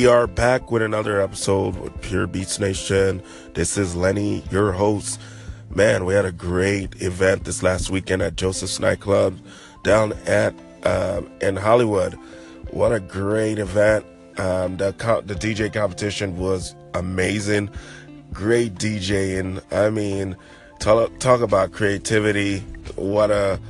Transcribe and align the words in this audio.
We 0.00 0.06
are 0.06 0.26
back 0.26 0.70
with 0.70 0.80
another 0.80 1.20
episode 1.20 1.76
with 1.76 2.00
Pure 2.00 2.28
Beats 2.28 2.58
Nation. 2.58 3.22
This 3.52 3.76
is 3.76 3.94
Lenny, 3.94 4.42
your 4.50 4.72
host. 4.72 5.20
Man, 5.68 6.06
we 6.06 6.14
had 6.14 6.24
a 6.24 6.32
great 6.32 7.02
event 7.02 7.44
this 7.44 7.62
last 7.62 7.90
weekend 7.90 8.22
at 8.22 8.34
Joseph's 8.34 8.80
Nightclub 8.80 9.38
down 9.84 10.14
at 10.24 10.54
um, 10.84 11.30
in 11.42 11.54
Hollywood. 11.54 12.14
What 12.70 12.94
a 12.94 13.00
great 13.00 13.58
event! 13.58 14.06
Um, 14.38 14.78
the 14.78 14.92
the 15.26 15.34
DJ 15.34 15.70
competition 15.70 16.38
was 16.38 16.74
amazing. 16.94 17.68
Great 18.32 18.76
DJing. 18.76 19.60
I 19.70 19.90
mean, 19.90 20.34
talk 20.78 21.18
talk 21.18 21.42
about 21.42 21.72
creativity. 21.72 22.60
What 22.96 23.30
a 23.30 23.60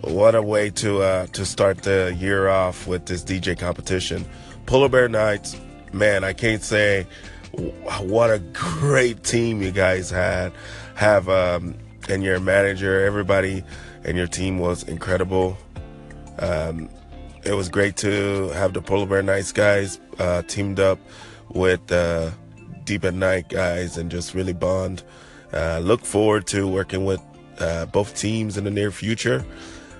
what 0.00 0.34
a 0.34 0.42
way 0.42 0.68
to 0.70 1.02
uh, 1.02 1.26
to 1.28 1.46
start 1.46 1.82
the 1.82 2.12
year 2.18 2.48
off 2.48 2.88
with 2.88 3.06
this 3.06 3.22
DJ 3.22 3.56
competition. 3.56 4.26
Polar 4.66 4.88
Bear 4.88 5.08
Nights, 5.08 5.54
man, 5.92 6.24
I 6.24 6.32
can't 6.32 6.62
say 6.62 7.06
what 7.52 8.30
a 8.30 8.38
great 8.52 9.22
team 9.22 9.62
you 9.62 9.70
guys 9.70 10.10
had 10.10 10.52
have 10.94 11.28
um, 11.28 11.74
and 12.08 12.22
your 12.22 12.40
manager, 12.40 13.04
everybody, 13.04 13.64
and 14.04 14.16
your 14.16 14.26
team 14.26 14.58
was 14.58 14.82
incredible. 14.84 15.56
Um, 16.38 16.88
it 17.44 17.52
was 17.52 17.68
great 17.68 17.96
to 17.98 18.48
have 18.50 18.72
the 18.72 18.82
Polar 18.82 19.06
Bear 19.06 19.22
Nights 19.22 19.52
guys 19.52 20.00
uh, 20.18 20.42
teamed 20.42 20.80
up 20.80 20.98
with 21.50 21.90
uh, 21.92 22.30
Deep 22.84 23.04
at 23.04 23.14
Night 23.14 23.48
guys 23.48 23.96
and 23.96 24.10
just 24.10 24.34
really 24.34 24.52
bond. 24.52 25.02
Uh, 25.52 25.78
look 25.78 26.04
forward 26.04 26.46
to 26.48 26.66
working 26.66 27.04
with 27.04 27.20
uh, 27.58 27.86
both 27.86 28.16
teams 28.16 28.56
in 28.56 28.64
the 28.64 28.70
near 28.70 28.90
future. 28.90 29.44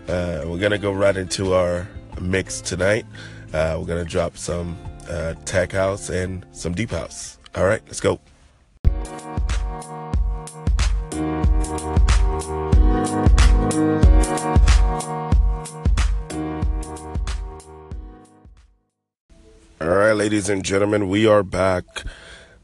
Uh, 0.09 0.45
we're 0.47 0.59
gonna 0.59 0.79
go 0.79 0.93
right 0.93 1.17
into 1.17 1.55
our 1.55 1.89
mix 2.21 2.61
tonight. 2.61 3.07
Uh, 3.53 3.77
we're 3.79 3.87
gonna 3.87 4.05
drop 4.05 4.37
some 4.37 4.77
Uh, 5.09 5.35
tech 5.45 5.73
house 5.73 6.11
and 6.11 6.45
some 6.53 6.75
deep 6.75 6.91
house. 6.91 7.39
All 7.55 7.65
right, 7.65 7.83
let's 7.87 8.01
go. 8.01 8.21
All 19.81 19.89
right, 19.89 20.13
ladies 20.13 20.49
and 20.49 20.65
gentlemen, 20.65 21.09
we 21.09 21.27
are 21.27 21.43
back. 21.43 21.85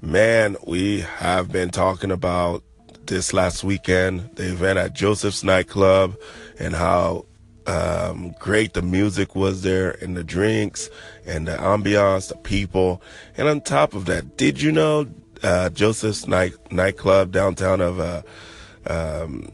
Man, 0.00 0.56
we 0.66 1.00
have 1.00 1.52
been 1.52 1.70
talking 1.70 2.10
about 2.10 2.64
this 3.06 3.32
last 3.32 3.62
weekend, 3.62 4.30
the 4.34 4.50
event 4.50 4.78
at 4.78 4.94
Joseph's 4.94 5.44
nightclub, 5.44 6.16
and 6.58 6.74
how 6.74 7.26
um, 7.66 8.34
great 8.38 8.74
the 8.74 8.82
music 8.82 9.34
was 9.34 9.62
there, 9.62 9.92
and 10.02 10.16
the 10.16 10.24
drinks, 10.24 10.90
and 11.26 11.46
the 11.46 11.56
ambiance, 11.56 12.28
the 12.28 12.36
people. 12.36 13.02
And 13.36 13.48
on 13.48 13.60
top 13.60 13.94
of 13.94 14.06
that, 14.06 14.36
did 14.36 14.60
you 14.60 14.72
know 14.72 15.06
uh, 15.42 15.70
Joseph's 15.70 16.26
night 16.26 16.54
nightclub 16.70 17.32
downtown 17.32 17.80
of 17.80 18.00
uh, 18.00 18.22
um, 18.86 19.50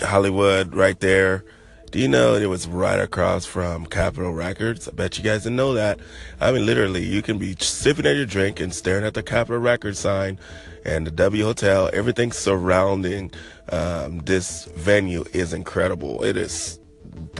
Hollywood, 0.00 0.74
right 0.74 0.98
there? 1.00 1.44
Do 1.92 1.98
you 1.98 2.08
know 2.08 2.36
it 2.36 2.46
was 2.46 2.66
right 2.66 2.98
across 2.98 3.44
from 3.44 3.84
Capitol 3.84 4.32
Records? 4.32 4.88
I 4.88 4.92
bet 4.92 5.18
you 5.18 5.24
guys 5.24 5.42
didn't 5.42 5.56
know 5.56 5.74
that. 5.74 6.00
I 6.40 6.50
mean, 6.50 6.64
literally, 6.64 7.04
you 7.04 7.20
can 7.20 7.36
be 7.36 7.54
sipping 7.58 8.06
at 8.06 8.16
your 8.16 8.24
drink 8.24 8.60
and 8.60 8.72
staring 8.74 9.04
at 9.04 9.12
the 9.12 9.22
Capitol 9.22 9.58
Records 9.58 9.98
sign 9.98 10.38
and 10.86 11.06
the 11.06 11.10
W 11.10 11.44
Hotel. 11.44 11.90
Everything 11.92 12.32
surrounding 12.32 13.30
um, 13.68 14.20
this 14.20 14.64
venue 14.74 15.24
is 15.34 15.52
incredible. 15.52 16.24
It 16.24 16.38
is 16.38 16.78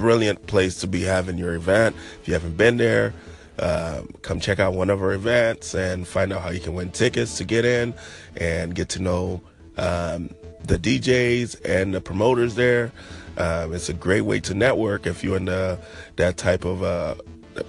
brilliant 0.03 0.49
place 0.49 0.81
to 0.81 0.89
be 0.89 1.03
having 1.03 1.39
your 1.39 1.55
event. 1.55 1.95
If 2.21 2.27
you 2.27 2.35
haven't 2.35 2.57
been 2.57 2.77
there, 2.77 3.15
um, 3.61 4.09
come 4.23 4.41
check 4.41 4.59
out 4.59 4.75
one 4.75 4.91
of 4.91 5.01
our 5.01 5.13
events 5.13 5.75
and 5.75 6.09
find 6.09 6.33
out 6.33 6.43
how 6.43 6.51
you 6.51 6.59
can 6.59 6.75
win 6.75 6.91
tickets 6.91 7.39
to 7.39 7.45
get 7.45 7.65
in 7.65 7.95
and 8.37 8.75
get 8.75 8.89
to 8.91 9.01
know 9.01 9.41
um, 9.77 10.35
the 10.65 10.77
DJs 10.77 11.65
and 11.65 11.95
the 11.95 12.01
promoters 12.01 12.57
there. 12.57 12.91
Um, 13.37 13.73
it's 13.73 13.89
a 13.89 13.95
great 13.95 14.23
way 14.23 14.41
to 14.41 14.55
network 14.55 15.07
if 15.07 15.23
you're 15.23 15.37
in 15.37 15.45
the, 15.45 15.79
that 16.17 16.37
type 16.37 16.65
of 16.65 16.83
uh, 16.83 17.15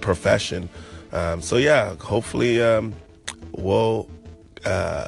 profession. 0.00 0.68
Um, 1.12 1.40
so 1.40 1.56
yeah, 1.56 1.94
hopefully 1.94 2.60
um, 2.60 2.94
we'll 3.52 4.10
uh, 4.64 5.06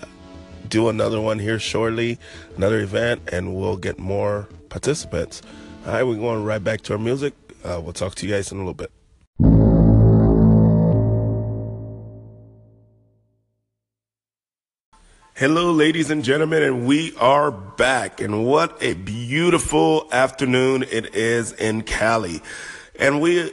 do 0.69 0.89
another 0.89 1.21
one 1.21 1.41
here 1.41 1.59
shortly, 1.59 2.21
another 2.57 2.79
event, 2.79 3.23
and 3.33 3.57
we'll 3.57 3.79
get 3.79 3.99
more 3.99 4.49
participants. 4.69 5.43
All 5.87 5.93
right, 5.93 6.03
we're 6.03 6.17
going 6.17 6.43
right 6.43 6.63
back 6.63 6.81
to 6.83 6.95
our 6.95 6.99
music. 6.99 7.33
Uh, 7.63 7.81
we'll 7.81 7.93
talk 7.93 8.17
to 8.17 8.27
you 8.27 8.35
guys 8.35 8.51
in 8.51 8.59
a 8.59 8.61
little 8.61 8.75
bit. 8.75 8.91
Hello, 15.35 15.71
ladies 15.71 16.11
and 16.11 16.25
gentlemen, 16.25 16.65
and 16.65 16.89
we 16.89 17.15
are 17.19 17.53
back. 17.53 18.21
And 18.21 18.45
what 18.45 18.77
a 18.83 18.95
beautiful 18.95 20.09
afternoon 20.11 20.83
it 20.83 21.15
is 21.15 21.53
in 21.53 21.83
Cali. 21.83 22.41
And 22.99 23.21
we 23.21 23.53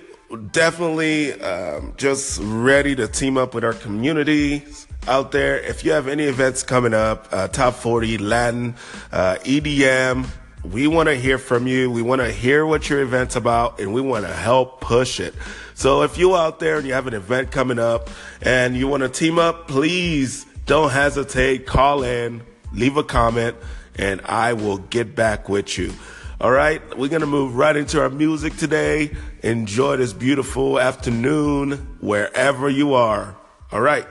definitely 0.49 1.39
um, 1.39 1.93
just 1.97 2.39
ready 2.41 2.95
to 2.95 3.07
team 3.07 3.37
up 3.37 3.53
with 3.53 3.63
our 3.63 3.73
community 3.73 4.65
out 5.07 5.31
there. 5.31 5.59
If 5.59 5.85
you 5.85 5.91
have 5.91 6.07
any 6.07 6.23
events 6.23 6.63
coming 6.63 6.95
up, 6.95 7.27
uh, 7.31 7.47
top 7.49 7.75
40, 7.75 8.17
Latin, 8.17 8.73
uh, 9.11 9.35
EDM, 9.43 10.25
we 10.63 10.87
want 10.87 11.09
to 11.09 11.15
hear 11.15 11.37
from 11.37 11.67
you. 11.67 11.91
We 11.91 12.01
want 12.01 12.21
to 12.21 12.31
hear 12.31 12.65
what 12.65 12.89
your 12.89 13.01
event's 13.01 13.35
about 13.35 13.79
and 13.79 13.93
we 13.93 14.01
want 14.01 14.25
to 14.25 14.33
help 14.33 14.79
push 14.79 15.19
it. 15.19 15.33
So 15.73 16.03
if 16.03 16.17
you 16.17 16.35
out 16.35 16.59
there 16.59 16.77
and 16.77 16.87
you 16.87 16.93
have 16.93 17.07
an 17.07 17.13
event 17.13 17.51
coming 17.51 17.79
up 17.79 18.09
and 18.41 18.75
you 18.75 18.87
want 18.87 19.03
to 19.03 19.09
team 19.09 19.39
up, 19.39 19.67
please 19.67 20.45
don't 20.65 20.91
hesitate. 20.91 21.65
Call 21.65 22.03
in, 22.03 22.43
leave 22.71 22.95
a 22.95 23.03
comment, 23.03 23.57
and 23.95 24.21
I 24.23 24.53
will 24.53 24.77
get 24.77 25.15
back 25.15 25.49
with 25.49 25.77
you. 25.77 25.91
All 26.39 26.51
right, 26.51 26.81
we're 26.97 27.09
going 27.09 27.21
to 27.21 27.27
move 27.27 27.55
right 27.55 27.75
into 27.75 28.01
our 28.01 28.09
music 28.09 28.55
today. 28.57 29.15
Enjoy 29.43 29.97
this 29.97 30.13
beautiful 30.13 30.79
afternoon 30.79 31.97
wherever 32.01 32.69
you 32.69 32.93
are. 32.93 33.35
All 33.71 33.81
right. 33.81 34.05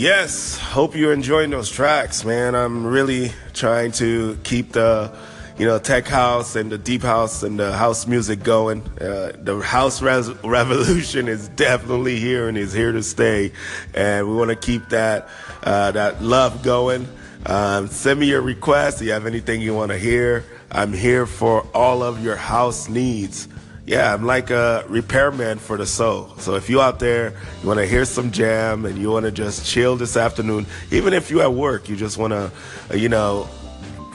Yes, 0.00 0.56
hope 0.56 0.96
you're 0.96 1.12
enjoying 1.12 1.50
those 1.50 1.70
tracks, 1.70 2.24
man. 2.24 2.54
I'm 2.54 2.86
really 2.86 3.32
trying 3.52 3.92
to 3.92 4.38
keep 4.44 4.72
the 4.72 5.14
you 5.58 5.66
know, 5.66 5.78
tech 5.78 6.06
house 6.06 6.56
and 6.56 6.72
the 6.72 6.78
deep 6.78 7.02
house 7.02 7.42
and 7.42 7.60
the 7.60 7.70
house 7.70 8.06
music 8.06 8.42
going. 8.42 8.80
Uh, 8.98 9.32
the 9.36 9.60
house 9.60 10.00
res- 10.00 10.30
revolution 10.42 11.28
is 11.28 11.48
definitely 11.48 12.18
here 12.18 12.48
and 12.48 12.56
is 12.56 12.72
here 12.72 12.92
to 12.92 13.02
stay, 13.02 13.52
and 13.92 14.26
we 14.26 14.34
want 14.34 14.48
to 14.48 14.56
keep 14.56 14.88
that 14.88 15.28
uh, 15.64 15.90
that 15.90 16.22
love 16.22 16.62
going. 16.62 17.06
Um, 17.44 17.88
send 17.88 18.20
me 18.20 18.26
your 18.26 18.40
requests. 18.40 19.02
If 19.02 19.08
you 19.08 19.12
have 19.12 19.26
anything 19.26 19.60
you 19.60 19.74
want 19.74 19.90
to 19.90 19.98
hear, 19.98 20.46
I'm 20.72 20.94
here 20.94 21.26
for 21.26 21.60
all 21.74 22.02
of 22.02 22.24
your 22.24 22.36
house 22.36 22.88
needs. 22.88 23.48
Yeah, 23.86 24.12
I'm 24.12 24.24
like 24.24 24.50
a 24.50 24.84
repairman 24.88 25.58
for 25.58 25.76
the 25.76 25.86
soul. 25.86 26.34
So 26.38 26.54
if 26.54 26.68
you 26.68 26.80
out 26.80 27.00
there, 27.00 27.34
you 27.60 27.66
want 27.66 27.80
to 27.80 27.86
hear 27.86 28.04
some 28.04 28.30
jam 28.30 28.84
and 28.84 28.98
you 28.98 29.10
want 29.10 29.24
to 29.24 29.32
just 29.32 29.66
chill 29.66 29.96
this 29.96 30.16
afternoon, 30.16 30.66
even 30.90 31.12
if 31.12 31.30
you 31.30 31.40
at 31.40 31.52
work, 31.52 31.88
you 31.88 31.96
just 31.96 32.18
want 32.18 32.32
to, 32.32 32.52
uh, 32.90 32.94
you 32.94 33.08
know, 33.08 33.48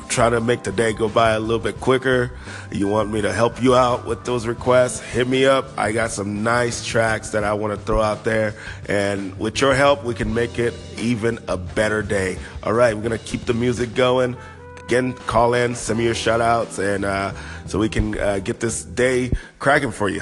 try 0.08 0.30
to 0.30 0.40
make 0.40 0.64
the 0.64 0.72
day 0.72 0.94
go 0.94 1.10
by 1.10 1.32
a 1.32 1.40
little 1.40 1.60
bit 1.60 1.82
quicker, 1.82 2.32
you 2.72 2.88
want 2.88 3.12
me 3.12 3.22
to 3.22 3.34
help 3.34 3.62
you 3.62 3.76
out 3.76 4.06
with 4.06 4.24
those 4.24 4.48
requests, 4.48 5.02
hit 5.02 5.28
me 5.28 5.46
up. 5.46 5.66
I 5.78 5.92
got 5.92 6.12
some 6.12 6.44
nice 6.44 6.86
tracks 6.86 7.32
that 7.32 7.44
I 7.44 7.54
want 7.54 7.78
to 7.78 7.86
throw 7.86 8.02
out 8.02 8.24
there. 8.24 8.54
And 8.88 9.38
with 9.40 9.60
your 9.60 9.74
help, 9.74 10.04
we 10.04 10.14
can 10.14 10.34
make 10.34 10.58
it 10.60 10.74
even 10.98 11.40
a 11.48 11.58
better 11.58 12.02
day. 12.02 12.38
All 12.64 12.72
right, 12.72 12.96
we're 12.96 13.04
going 13.04 13.18
to 13.18 13.26
keep 13.26 13.46
the 13.46 13.54
music 13.54 13.94
going. 13.94 14.38
Again, 14.86 15.14
call 15.14 15.56
in, 15.56 15.74
send 15.74 15.98
me 15.98 16.06
your 16.06 16.14
shout 16.14 16.42
outs, 16.42 16.78
and 16.78 17.06
uh, 17.06 17.34
so 17.66 17.80
we 17.80 17.90
can 17.90 18.18
uh, 18.20 18.38
get 18.38 18.60
this 18.60 18.84
day 18.84 19.32
cracking 19.58 19.92
for 19.92 20.10
you. 20.10 20.22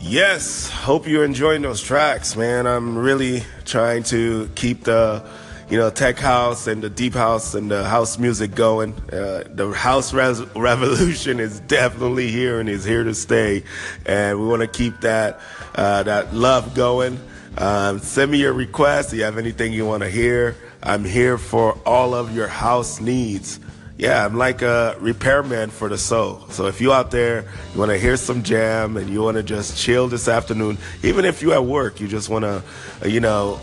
Yes, 0.00 0.68
hope 0.68 1.06
you're 1.06 1.24
enjoying 1.24 1.62
those 1.62 1.80
tracks, 1.80 2.34
man. 2.34 2.66
I'm 2.66 2.98
really 2.98 3.44
trying 3.64 4.02
to 4.04 4.50
keep 4.56 4.82
the 4.82 5.24
you 5.70 5.78
know, 5.78 5.88
tech 5.88 6.18
house 6.18 6.66
and 6.66 6.82
the 6.82 6.90
deep 6.90 7.14
house 7.14 7.54
and 7.54 7.70
the 7.70 7.82
house 7.82 8.18
music 8.18 8.54
going. 8.54 8.92
Uh, 9.10 9.44
the 9.48 9.70
house 9.70 10.12
res- 10.12 10.42
revolution 10.54 11.40
is 11.40 11.60
definitely 11.60 12.30
here 12.30 12.60
and 12.60 12.68
is 12.68 12.84
here 12.84 13.04
to 13.04 13.14
stay, 13.14 13.64
and 14.04 14.38
we 14.38 14.46
want 14.46 14.60
to 14.60 14.68
keep 14.68 15.00
that 15.00 15.40
uh, 15.76 16.02
that 16.02 16.34
love 16.34 16.74
going. 16.74 17.18
Um, 17.56 18.00
send 18.00 18.32
me 18.32 18.38
your 18.38 18.52
requests. 18.52 19.12
If 19.12 19.20
you 19.20 19.24
have 19.24 19.38
anything 19.38 19.72
you 19.72 19.86
want 19.86 20.02
to 20.02 20.10
hear, 20.10 20.56
I'm 20.82 21.04
here 21.04 21.38
for 21.38 21.78
all 21.86 22.14
of 22.14 22.34
your 22.34 22.48
house 22.48 23.00
needs. 23.00 23.60
Yeah, 23.98 24.24
I'm 24.24 24.36
like 24.36 24.62
a 24.62 24.96
repairman 24.98 25.70
for 25.70 25.88
the 25.88 25.98
soul. 25.98 26.44
So 26.48 26.66
if 26.66 26.80
you 26.80 26.92
out 26.92 27.12
there, 27.12 27.44
you 27.72 27.78
want 27.78 27.92
to 27.92 27.98
hear 27.98 28.16
some 28.16 28.42
jam 28.42 28.96
and 28.96 29.08
you 29.08 29.22
want 29.22 29.36
to 29.36 29.44
just 29.44 29.78
chill 29.78 30.08
this 30.08 30.26
afternoon, 30.26 30.78
even 31.04 31.24
if 31.24 31.40
you 31.40 31.52
at 31.52 31.64
work, 31.64 32.00
you 32.00 32.08
just 32.08 32.28
want 32.28 32.44
to, 32.44 32.64
uh, 33.04 33.06
you 33.06 33.20
know, 33.20 33.60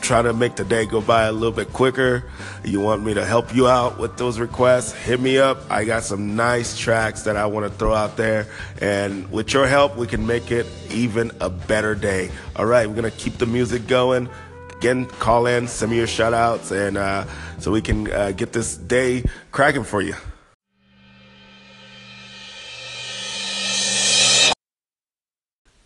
try 0.00 0.22
to 0.22 0.32
make 0.32 0.56
the 0.56 0.64
day 0.64 0.86
go 0.86 1.02
by 1.02 1.24
a 1.24 1.32
little 1.32 1.52
bit 1.52 1.72
quicker, 1.72 2.24
you 2.64 2.80
want 2.80 3.04
me 3.04 3.12
to 3.12 3.24
help 3.26 3.54
you 3.54 3.68
out 3.68 3.98
with 3.98 4.16
those 4.16 4.38
requests, 4.38 4.92
hit 4.92 5.20
me 5.20 5.38
up. 5.38 5.58
I 5.70 5.84
got 5.84 6.02
some 6.02 6.34
nice 6.34 6.78
tracks 6.78 7.22
that 7.24 7.36
I 7.36 7.44
want 7.44 7.70
to 7.70 7.78
throw 7.78 7.92
out 7.92 8.16
there. 8.16 8.46
And 8.80 9.30
with 9.30 9.52
your 9.52 9.66
help, 9.66 9.96
we 9.96 10.06
can 10.06 10.26
make 10.26 10.50
it 10.50 10.66
even 10.90 11.32
a 11.40 11.50
better 11.50 11.94
day. 11.94 12.30
All 12.56 12.64
right, 12.64 12.88
we're 12.88 12.94
going 12.94 13.10
to 13.10 13.18
keep 13.18 13.36
the 13.38 13.46
music 13.46 13.86
going. 13.86 14.30
Again, 14.78 15.06
call 15.06 15.46
in, 15.46 15.66
send 15.66 15.90
me 15.90 15.96
your 15.96 16.06
shout 16.06 16.32
outs, 16.32 16.70
and 16.70 16.96
uh, 16.96 17.24
so 17.58 17.72
we 17.72 17.82
can 17.82 18.08
uh, 18.12 18.30
get 18.30 18.52
this 18.52 18.76
day 18.76 19.24
cracking 19.50 19.82
for 19.82 20.00
you. 20.00 20.14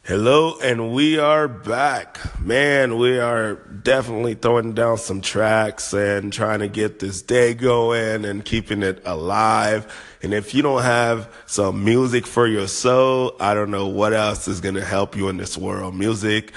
Hello, 0.05 0.59
and 0.61 0.93
we 0.93 1.19
are 1.19 1.49
back. 1.49 2.19
Man, 2.39 2.99
we 2.99 3.19
are 3.19 3.55
definitely 3.55 4.35
throwing 4.35 4.75
down 4.75 4.99
some 4.99 5.23
tracks 5.23 5.95
and 5.95 6.31
trying 6.31 6.59
to 6.59 6.69
get 6.69 6.99
this 6.99 7.23
day 7.23 7.55
going 7.55 8.27
and 8.27 8.45
keeping 8.45 8.83
it 8.83 9.01
alive. 9.07 9.91
And 10.23 10.35
if 10.35 10.55
you 10.55 10.61
don't 10.61 10.83
have 10.83 11.33
some 11.47 11.83
music 11.83 12.27
for 12.27 12.47
your 12.47 12.69
soul, 12.69 13.37
I 13.41 13.55
don't 13.55 13.71
know 13.71 13.87
what 13.87 14.13
else 14.13 14.49
is 14.49 14.61
going 14.61 14.75
to 14.75 14.85
help 14.85 15.17
you 15.17 15.31
in 15.31 15.39
this 15.39 15.57
world. 15.57 15.95
Music 15.95 16.53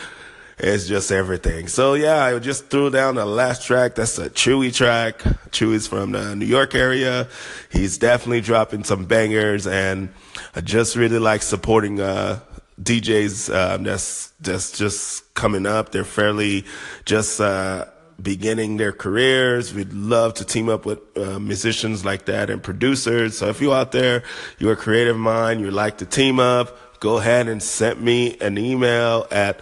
is 0.58 0.88
just 0.88 1.12
everything. 1.12 1.68
So 1.68 1.94
yeah, 1.94 2.24
I 2.24 2.40
just 2.40 2.68
threw 2.68 2.90
down 2.90 3.16
the 3.16 3.26
last 3.26 3.66
track. 3.66 3.96
That's 3.96 4.18
a 4.18 4.30
Chewy 4.30 4.74
track. 4.74 5.20
Chewy's 5.52 5.88
from 5.88 6.12
the 6.12 6.36
New 6.36 6.46
York 6.46 6.76
area. 6.76 7.28
He's 7.72 7.98
definitely 7.98 8.42
dropping 8.42 8.84
some 8.84 9.06
bangers 9.06 9.68
and 9.68 10.10
I 10.56 10.62
just 10.62 10.96
really 10.96 11.20
like 11.20 11.42
supporting, 11.42 12.00
uh, 12.00 12.40
DJs 12.82 13.56
um, 13.56 13.84
that's 13.84 14.34
that's 14.42 14.78
just 14.78 15.34
coming 15.34 15.66
up. 15.66 15.92
They're 15.92 16.04
fairly 16.04 16.66
just 17.06 17.40
uh, 17.40 17.86
beginning 18.22 18.78
their 18.78 18.92
careers. 18.92 19.74
We'd 19.74 19.94
love 19.94 20.34
to 20.36 20.46
team 20.46 20.70
up 20.70 20.86
with 20.86 21.00
uh, 21.18 21.40
musicians 21.40 22.04
like 22.04 22.26
that 22.26 22.50
and 22.50 22.62
producers. 22.62 23.38
So 23.38 23.48
if 23.48 23.62
you 23.62 23.74
out 23.74 23.92
there, 23.92 24.24
you're 24.60 24.74
a 24.74 24.78
creative 24.78 25.18
mind, 25.18 25.62
you 25.62 25.72
like 25.72 26.00
to 26.00 26.06
team 26.06 26.40
up, 26.40 27.00
go 27.00 27.18
ahead 27.18 27.48
and 27.48 27.64
send 27.64 28.02
me 28.02 28.38
an 28.40 28.58
email 28.58 29.26
at 29.32 29.60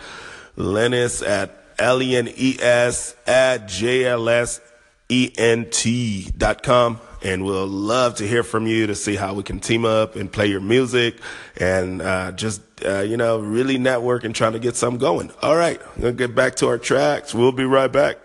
Lenes 0.56 1.22
at 1.22 1.52
L-E-N-E-S 1.80 3.16
at 3.26 3.68
J-L-S-E-N-T 3.68 4.62
dot 6.38 6.64
com 6.64 7.00
and 7.24 7.46
we'll 7.46 7.68
love 7.68 8.16
to 8.16 8.28
hear 8.28 8.44
from 8.44 8.68
you 8.68 8.88
to 8.88 8.96
see 8.96 9.16
how 9.16 9.34
we 9.34 9.44
can 9.44 9.60
team 9.60 9.86
up 9.86 10.16
and 10.16 10.32
play 10.32 10.48
your 10.48 10.60
music 10.60 11.16
and 11.58 12.02
uh, 12.02 12.32
just 12.34 12.62
uh, 12.86 13.00
you 13.00 13.18
know 13.18 13.40
really 13.40 13.78
network 13.78 14.24
and 14.24 14.36
trying 14.36 14.54
to 14.54 14.60
get 14.60 14.76
something 14.76 15.00
going. 15.00 15.32
All 15.42 15.56
right, 15.56 15.82
we'll 15.98 16.12
get 16.12 16.36
back 16.36 16.56
to 16.56 16.68
our 16.68 16.78
tracks. 16.78 17.34
We'll 17.34 17.52
be 17.52 17.66
right 17.66 17.92
back. 17.92 18.18